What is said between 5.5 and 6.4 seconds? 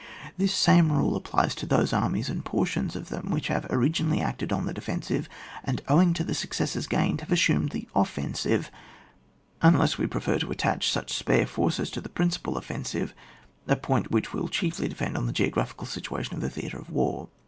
and, owing to the